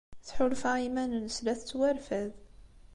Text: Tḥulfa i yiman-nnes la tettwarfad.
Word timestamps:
Tḥulfa 0.27 0.71
i 0.77 0.81
yiman-nnes 0.83 1.37
la 1.41 1.53
tettwarfad. 1.59 2.31